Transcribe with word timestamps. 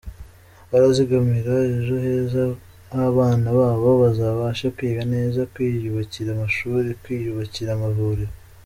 Barazigamira 0.69 1.53
ejo 1.75 1.95
heza 2.05 2.41
h’abana 2.95 3.47
babo, 3.59 3.89
bazabashe 4.03 4.65
kwiga 4.75 5.03
neza, 5.13 5.39
kwiyubakira 5.53 6.29
amashuri, 6.33 6.89
kwiyubakira 7.01 7.71
amavurio,”. 7.75 8.29